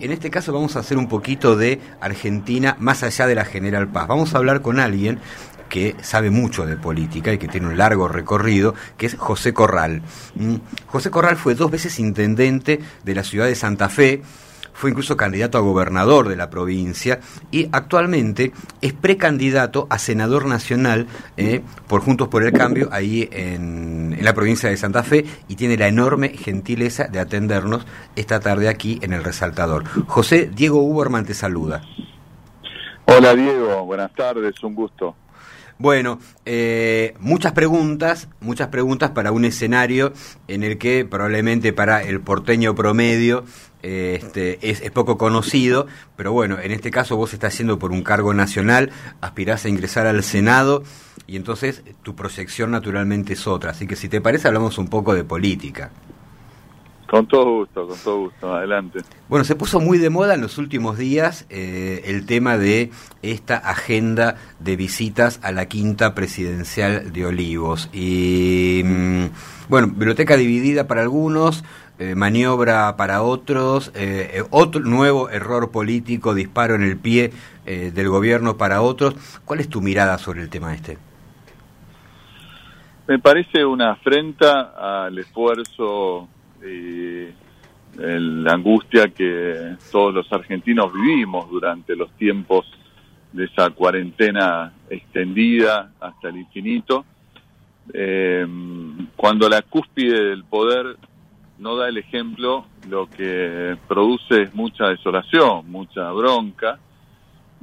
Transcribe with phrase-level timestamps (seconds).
[0.00, 3.88] En este caso vamos a hacer un poquito de Argentina más allá de la General
[3.88, 4.06] Paz.
[4.06, 5.18] Vamos a hablar con alguien
[5.68, 10.02] que sabe mucho de política y que tiene un largo recorrido, que es José Corral.
[10.36, 10.54] Mm,
[10.86, 14.22] José Corral fue dos veces intendente de la ciudad de Santa Fe,
[14.78, 17.18] fue incluso candidato a gobernador de la provincia
[17.50, 24.14] y actualmente es precandidato a senador nacional eh, por Juntos por el Cambio ahí en,
[24.16, 27.84] en, la provincia de Santa Fe y tiene la enorme gentileza de atendernos
[28.14, 29.84] esta tarde aquí en el Resaltador.
[30.06, 31.82] José Diego Uberman te saluda.
[33.06, 35.16] Hola Diego, buenas tardes, un gusto.
[35.80, 40.12] Bueno, eh, muchas preguntas, muchas preguntas para un escenario
[40.48, 43.44] en el que probablemente para el porteño promedio
[43.82, 48.02] este, es, es, poco conocido, pero bueno, en este caso vos estás haciendo por un
[48.02, 50.82] cargo nacional, aspirás a ingresar al Senado
[51.26, 53.70] y entonces tu proyección naturalmente es otra.
[53.70, 55.90] Así que si te parece hablamos un poco de política.
[57.08, 59.00] Con todo gusto, con todo gusto, adelante.
[59.30, 62.90] Bueno, se puso muy de moda en los últimos días eh, el tema de
[63.22, 67.88] esta agenda de visitas a la quinta presidencial de Olivos.
[67.94, 69.24] Y mm,
[69.70, 71.64] bueno, biblioteca dividida para algunos,
[71.98, 77.32] eh, maniobra para otros, eh, otro nuevo error político, disparo en el pie
[77.66, 79.14] eh, del gobierno para otros.
[79.44, 80.96] ¿Cuál es tu mirada sobre el tema este?
[83.06, 86.28] Me parece una afrenta al esfuerzo
[86.62, 87.26] y
[87.96, 92.66] la angustia que todos los argentinos vivimos durante los tiempos
[93.32, 97.04] de esa cuarentena extendida hasta el infinito,
[97.92, 98.46] eh,
[99.16, 100.96] cuando la cúspide del poder
[101.58, 106.78] no da el ejemplo, lo que produce es mucha desolación, mucha bronca,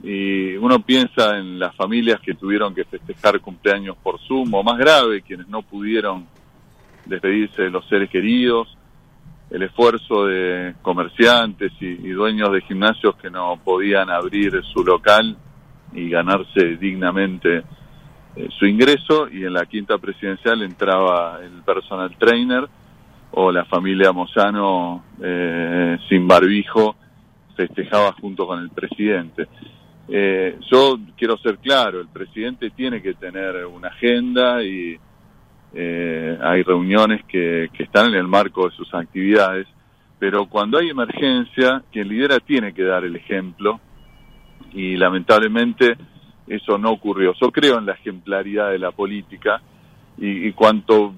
[0.04, 4.78] y uno piensa en las familias que tuvieron que festejar cumpleaños por Zoom, o más
[4.78, 6.28] grave, quienes no pudieron
[7.06, 8.68] despedirse de los seres queridos,
[9.50, 15.38] el esfuerzo de comerciantes y, dueños de gimnasios que no podían abrir su local
[15.94, 17.64] y ganarse dignamente
[18.36, 22.68] eh, su ingreso y en la quinta presidencial entraba el personal trainer
[23.32, 26.96] o la familia Moyano eh, sin barbijo
[27.56, 29.48] festejaba junto con el presidente.
[30.08, 34.98] Eh, yo quiero ser claro, el presidente tiene que tener una agenda y
[35.74, 39.68] eh, hay reuniones que, que, están en el marco de sus actividades,
[40.20, 43.80] pero cuando hay emergencia, quien lidera tiene que dar el ejemplo
[44.74, 45.98] y lamentablemente
[46.48, 47.34] eso no ocurrió.
[47.42, 49.62] Yo creo en la ejemplaridad de la política
[50.18, 51.14] y, y cuanto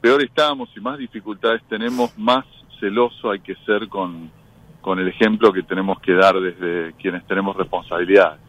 [0.00, 2.44] peor estamos y más dificultades tenemos, más
[2.78, 4.30] celoso hay que ser con,
[4.80, 8.40] con el ejemplo que tenemos que dar desde quienes tenemos responsabilidades.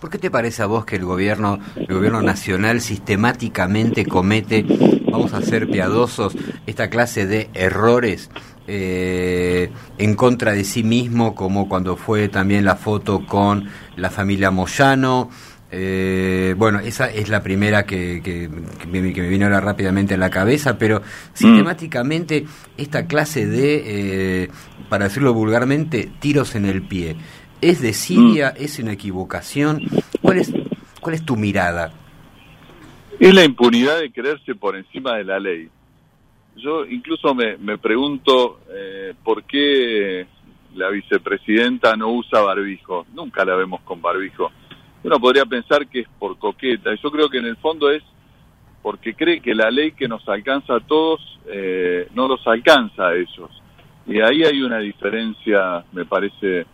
[0.00, 4.64] ¿Por qué te parece a vos que el gobierno, el gobierno nacional sistemáticamente comete,
[5.10, 6.36] vamos a ser piadosos,
[6.66, 8.30] esta clase de errores
[8.66, 14.50] eh, en contra de sí mismo, como cuando fue también la foto con la familia
[14.50, 15.28] Moyano?
[15.76, 18.48] Eh, bueno, esa es la primera que, que,
[18.78, 21.02] que, me, que, me, vino ahora rápidamente a la cabeza, pero
[21.32, 22.46] sistemáticamente
[22.76, 24.48] esta clase de, eh,
[24.88, 27.16] para decirlo vulgarmente, tiros en el pie.
[27.60, 28.52] ¿Es desidia?
[28.52, 28.62] Mm.
[28.62, 29.80] ¿Es una equivocación?
[30.22, 30.52] ¿Cuál es,
[31.00, 31.92] ¿Cuál es tu mirada?
[33.18, 35.68] Es la impunidad de creerse por encima de la ley.
[36.56, 40.24] Yo incluso me, me pregunto eh, por qué
[40.76, 43.06] la vicepresidenta no usa barbijo.
[43.12, 44.52] Nunca la vemos con barbijo.
[45.04, 46.90] Uno podría pensar que es por coqueta.
[46.94, 48.02] Yo creo que en el fondo es
[48.82, 53.14] porque cree que la ley que nos alcanza a todos eh, no los alcanza a
[53.14, 53.50] ellos.
[54.06, 56.66] Y ahí hay una diferencia, me parece,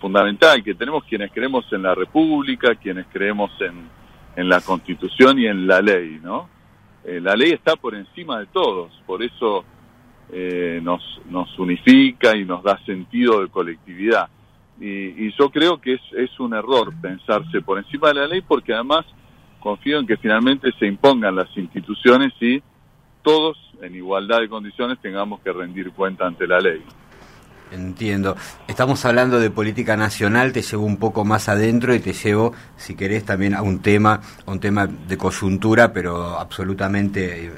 [0.00, 3.88] fundamental, que tenemos quienes creemos en la República, quienes creemos en,
[4.36, 6.48] en la Constitución y en la ley, ¿no?
[7.04, 9.64] Eh, la ley está por encima de todos, por eso
[10.32, 14.28] eh, nos, nos unifica y nos da sentido de colectividad.
[14.80, 18.40] Y, y yo creo que es, es un error pensarse por encima de la ley
[18.40, 19.04] porque además
[19.60, 22.62] confío en que finalmente se impongan las instituciones y
[23.22, 26.82] todos en igualdad de condiciones tengamos que rendir cuenta ante la ley.
[27.72, 28.36] Entiendo.
[28.66, 32.96] Estamos hablando de política nacional, te llevo un poco más adentro y te llevo, si
[32.96, 37.52] querés, también a un tema, un tema de coyuntura, pero absolutamente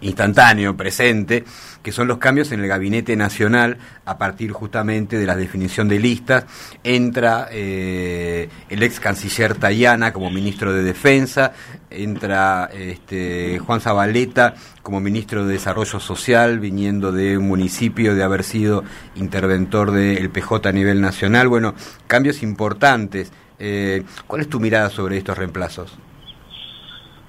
[0.00, 1.44] instantáneo, presente,
[1.82, 5.98] que son los cambios en el gabinete nacional a partir justamente de la definición de
[5.98, 6.44] listas.
[6.84, 11.52] Entra eh, el ex canciller Tayana como ministro de Defensa,
[11.90, 18.44] entra este, Juan Zabaleta como ministro de Desarrollo Social, viniendo de un municipio de haber
[18.44, 18.84] sido
[19.14, 21.48] interventor del PJ a nivel nacional.
[21.48, 21.74] Bueno,
[22.06, 23.32] cambios importantes.
[23.58, 25.98] Eh, ¿Cuál es tu mirada sobre estos reemplazos?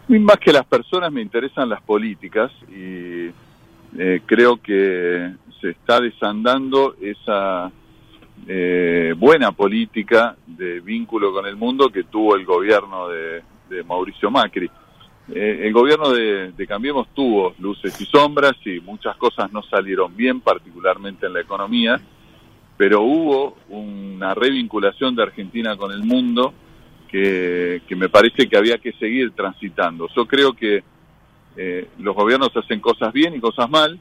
[0.10, 3.30] Más que las personas me interesan las políticas y
[3.96, 7.72] eh, creo que se está desandando esa
[8.48, 13.44] eh, buena política de vínculo con el mundo que tuvo el gobierno de,
[13.88, 14.68] Mauricio Macri.
[15.32, 20.42] Eh, el gobierno de, Cambiemos tuvo luces y sombras y muchas cosas no salieron bien,
[20.42, 22.02] particularmente en la economía,
[22.78, 26.52] pero hubo una revinculación de Argentina con el mundo
[27.12, 30.08] que, que me parece que había que seguir transitando.
[30.16, 30.84] Yo creo que
[31.58, 34.00] eh, los gobiernos hacen cosas bien y cosas mal,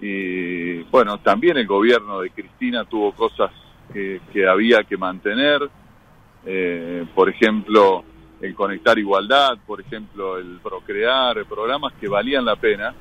[0.00, 3.50] y bueno, también el gobierno de Cristina tuvo cosas
[3.92, 5.68] que, había que mantener,
[6.44, 8.04] eh, por ejemplo,
[8.40, 12.94] el conectar igualdad, por ejemplo, el procrear, programas que valían la pena.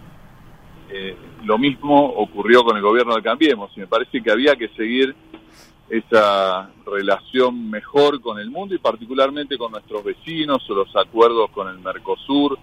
[0.90, 1.16] Eh,
[1.46, 5.16] lo mismo ocurrió con el gobierno de Cambiemos y me parece que había que seguir
[5.92, 11.68] esa relación mejor con el mundo y particularmente con nuestros vecinos o los acuerdos con
[11.68, 12.58] el Mercosur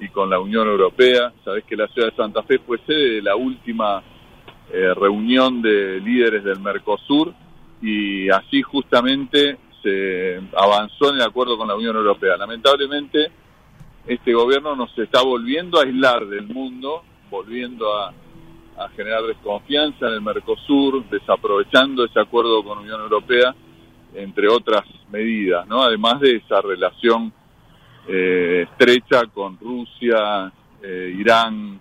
[0.00, 1.34] y con la Unión Europea.
[1.44, 4.02] Sabés que la ciudad de Santa Fe fue sede de la última
[4.72, 7.34] eh, reunión de líderes del Mercosur
[7.82, 12.38] y así justamente se avanzó en el acuerdo con la Unión Europea.
[12.38, 13.30] Lamentablemente,
[14.06, 18.14] este gobierno nos está volviendo a aislar del mundo, volviendo a
[18.78, 23.54] a generar desconfianza en el Mercosur, desaprovechando ese acuerdo con la Unión Europea,
[24.14, 25.82] entre otras medidas, ¿no?
[25.82, 27.32] Además de esa relación
[28.08, 30.52] eh, estrecha con Rusia,
[30.82, 31.80] eh, Irán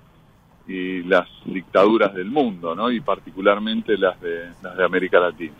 [0.67, 2.91] y las dictaduras del mundo, ¿no?
[2.91, 5.53] Y particularmente las de, las de América Latina.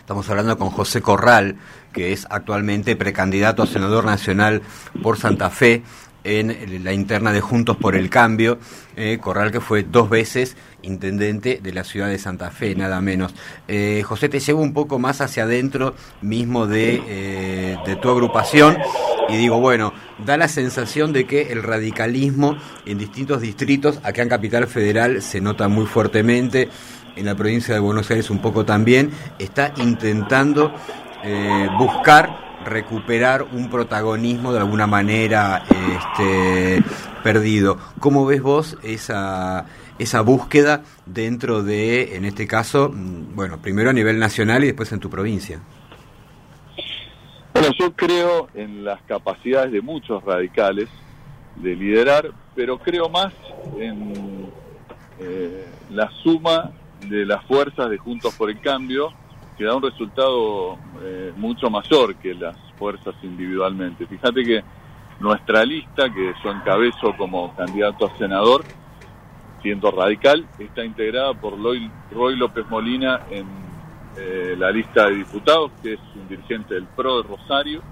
[0.00, 1.56] Estamos hablando con José Corral,
[1.92, 4.62] que es actualmente precandidato a senador nacional
[5.02, 5.82] por Santa Fe
[6.28, 8.58] en la interna de Juntos por el Cambio,
[8.96, 13.34] eh, Corral que fue dos veces intendente de la ciudad de Santa Fe, nada menos.
[13.66, 18.76] Eh, José, te llevo un poco más hacia adentro mismo de, eh, de tu agrupación
[19.30, 19.94] y digo, bueno,
[20.24, 25.40] da la sensación de que el radicalismo en distintos distritos, acá en Capital Federal se
[25.40, 26.68] nota muy fuertemente,
[27.16, 30.72] en la provincia de Buenos Aires un poco también, está intentando
[31.78, 36.82] buscar recuperar un protagonismo de alguna manera este,
[37.22, 37.78] perdido.
[38.00, 39.66] ¿Cómo ves vos esa,
[39.98, 44.92] esa búsqueda dentro de, en este caso, mm, bueno, primero a nivel nacional y después
[44.92, 45.60] en tu provincia?
[47.52, 50.88] Bueno, yo creo en las capacidades de muchos radicales
[51.56, 53.32] de liderar, pero creo más
[53.78, 54.48] en
[55.18, 56.70] eh, la suma
[57.08, 59.12] de las fuerzas de Juntos por el Cambio
[59.58, 64.06] que da un resultado eh, mucho mayor que las fuerzas individualmente.
[64.06, 64.62] Fíjate que
[65.18, 68.64] nuestra lista, que yo encabezo como candidato a senador,
[69.60, 73.46] siendo radical, está integrada por Roy López Molina en
[74.16, 77.82] eh, la lista de diputados, que es un dirigente del PRO de Rosario,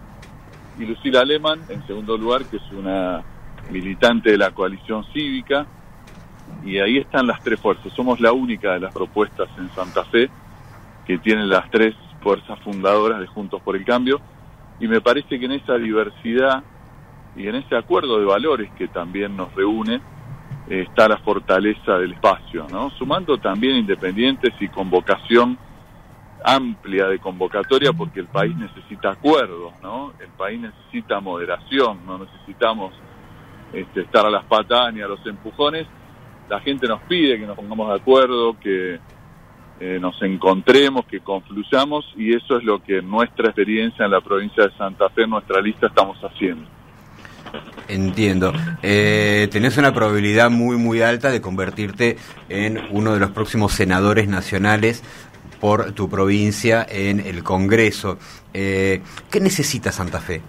[0.78, 3.24] y Lucila Alemán, en segundo lugar, que es una
[3.72, 5.66] militante de la coalición cívica,
[6.64, 7.92] y ahí están las tres fuerzas.
[7.92, 10.30] Somos la única de las propuestas en Santa Fe
[11.06, 14.20] que tienen las tres fuerzas fundadoras de Juntos por el Cambio,
[14.80, 16.62] y me parece que en esa diversidad
[17.36, 20.00] y en ese acuerdo de valores que también nos reúne
[20.68, 22.90] eh, está la fortaleza del espacio, ¿no?
[22.90, 25.58] Sumando también independientes y convocación
[26.44, 30.12] amplia de convocatoria porque el país necesita acuerdos, ¿no?
[30.20, 32.94] El país necesita moderación, no necesitamos
[33.72, 35.86] este, estar a las patadas ni a los empujones.
[36.48, 39.00] La gente nos pide que nos pongamos de acuerdo, que
[39.80, 44.64] eh, nos encontremos, que confluyamos y eso es lo que nuestra experiencia en la provincia
[44.64, 46.66] de Santa Fe, en nuestra lista, estamos haciendo.
[47.88, 48.52] Entiendo.
[48.82, 52.16] Eh, tenés una probabilidad muy, muy alta de convertirte
[52.48, 55.04] en uno de los próximos senadores nacionales
[55.60, 58.18] por tu provincia en el Congreso.
[58.52, 59.00] Eh,
[59.30, 60.42] ¿Qué necesita Santa Fe?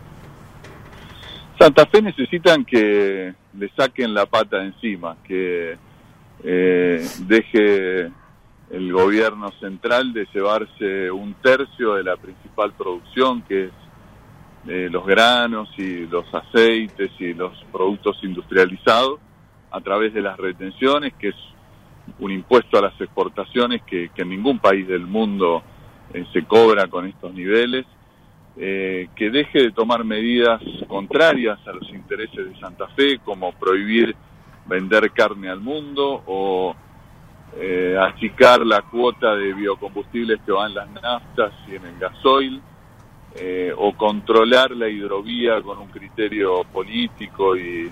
[1.59, 5.77] Santa Fe necesitan que le saquen la pata encima, que
[6.43, 8.11] eh, deje
[8.69, 13.71] el gobierno central de llevarse un tercio de la principal producción, que es
[14.67, 19.19] eh, los granos y los aceites y los productos industrializados,
[19.71, 21.35] a través de las retenciones, que es
[22.19, 25.63] un impuesto a las exportaciones que, en ningún país del mundo
[26.13, 27.85] eh, se cobra con estos niveles,
[28.57, 34.15] eh, que deje de tomar medidas contrarias a los intereses de Santa Fe, como prohibir
[34.65, 36.75] vender carne al mundo o
[37.55, 42.61] eh, achicar la cuota de biocombustibles que van las naftas y en el gasoil,
[43.35, 47.91] eh, o controlar la hidrovía con un criterio político y,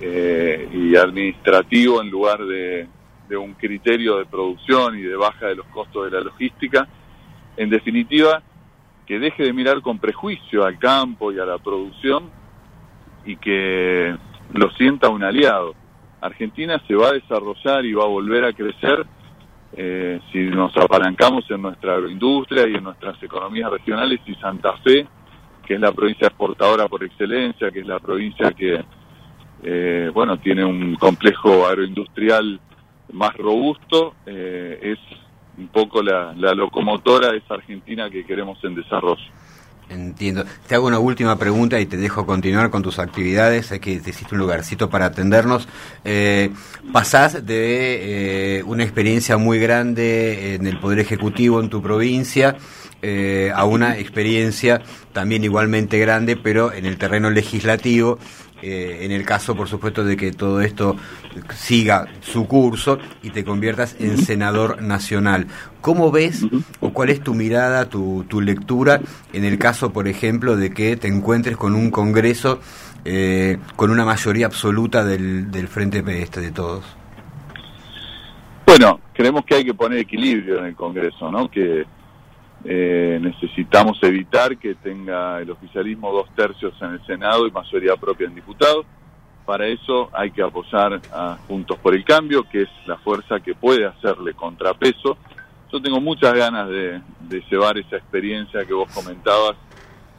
[0.00, 2.88] eh, y administrativo en lugar de,
[3.28, 6.88] de un criterio de producción y de baja de los costos de la logística.
[7.56, 8.42] En definitiva,
[9.06, 12.30] que deje de mirar con prejuicio al campo y a la producción
[13.24, 14.16] y que
[14.52, 15.74] lo sienta un aliado
[16.24, 19.04] Argentina se va a desarrollar y va a volver a crecer
[19.76, 25.06] eh, si nos apalancamos en nuestra agroindustria y en nuestras economías regionales y Santa Fe,
[25.66, 28.82] que es la provincia exportadora por excelencia, que es la provincia que,
[29.64, 32.58] eh, bueno, tiene un complejo agroindustrial
[33.12, 34.98] más robusto, eh, es
[35.58, 39.30] un poco la, la locomotora de esa Argentina que queremos en desarrollo.
[39.88, 40.44] Entiendo.
[40.66, 43.66] Te hago una última pregunta y te dejo continuar con tus actividades.
[43.66, 45.68] Sé que te hiciste un lugarcito para atendernos.
[46.04, 46.50] Eh,
[46.92, 52.56] pasás de eh, una experiencia muy grande en el Poder Ejecutivo en tu provincia
[53.06, 54.80] eh, a una experiencia
[55.12, 58.18] también igualmente grande, pero en el terreno legislativo
[58.62, 60.96] eh, en el caso, por supuesto, de que todo esto
[61.54, 65.46] siga su curso y te conviertas en senador nacional.
[65.80, 66.46] ¿Cómo ves
[66.80, 69.00] o cuál es tu mirada, tu, tu lectura
[69.32, 72.60] en el caso, por ejemplo, de que te encuentres con un Congreso
[73.04, 76.84] eh, con una mayoría absoluta del, del Frente Este de todos?
[78.66, 81.50] Bueno, creemos que hay que poner equilibrio en el Congreso, ¿no?
[81.50, 81.84] Que
[82.66, 88.26] eh, necesitamos evitar que tenga el oficialismo dos tercios en el Senado y mayoría propia
[88.26, 88.86] en diputados.
[89.44, 93.54] Para eso hay que apoyar a Juntos por el Cambio, que es la fuerza que
[93.54, 95.18] puede hacerle contrapeso.
[95.70, 97.02] Yo tengo muchas ganas de,
[97.50, 99.56] llevar esa experiencia que vos comentabas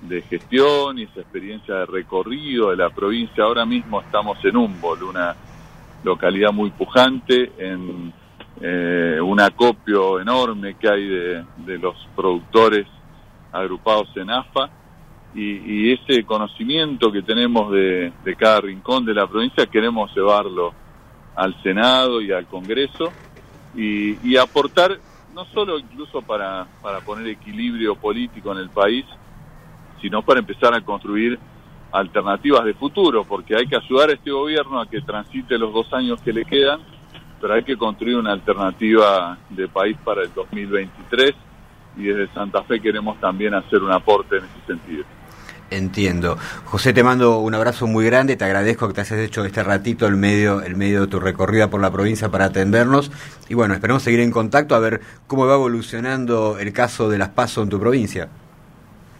[0.01, 3.43] de gestión y esa experiencia de recorrido de la provincia.
[3.43, 5.35] Ahora mismo estamos en Humboldt, una
[6.03, 8.13] localidad muy pujante en
[8.61, 12.87] eh, un acopio enorme que hay de, los productores
[13.51, 14.69] agrupados en AFA
[15.33, 20.73] y, ese conocimiento que tenemos de, cada rincón de la provincia queremos llevarlo
[21.35, 23.11] al Senado y al Congreso
[23.75, 24.97] y, aportar
[25.33, 29.05] no solo incluso para, para poner equilibrio político en el país,
[30.01, 31.37] sino para empezar a construir
[31.91, 35.91] alternativas de futuro, porque hay que ayudar a este gobierno a que transite los dos
[35.91, 36.94] años que le quedan
[37.45, 41.35] pero hay que construir una alternativa de país para el 2023
[41.95, 45.03] y desde Santa Fe queremos también hacer un aporte en ese sentido.
[45.69, 46.39] Entiendo.
[46.63, 50.07] José, te mando un abrazo muy grande, te agradezco que te hayas hecho este ratito
[50.07, 53.11] el medio, el medio de tu recorrida por la provincia para atendernos
[53.47, 57.29] y bueno, esperemos seguir en contacto a ver cómo va evolucionando el caso de las
[57.29, 58.27] PASO en tu provincia.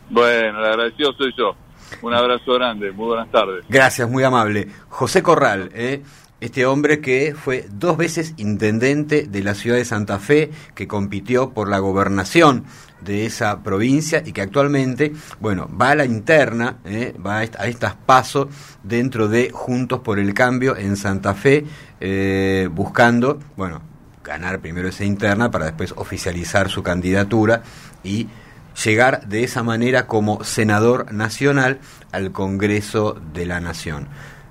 [0.09, 1.55] Bueno, el agradecido soy yo.
[2.01, 3.65] Un abrazo grande, muy buenas tardes.
[3.69, 4.67] Gracias, muy amable.
[4.89, 6.01] José Corral, ¿eh?
[6.41, 11.51] Este hombre que fue dos veces intendente de la ciudad de Santa Fe, que compitió
[11.51, 12.65] por la gobernación
[13.01, 17.95] de esa provincia y que actualmente, bueno, va a la interna, eh, va a, estas
[17.95, 18.47] pasos
[18.83, 21.65] dentro de Juntos por el Cambio en Santa Fe,
[21.99, 23.81] eh, buscando, bueno,
[24.23, 27.61] ganar primero esa interna para después oficializar su candidatura
[28.03, 28.27] y
[28.83, 31.79] llegar de esa manera como senador nacional
[32.11, 34.07] al Congreso de la Nación.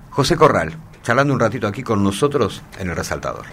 [0.09, 3.45] José Corral, charlando un ratito aquí con nosotros en el resaltador.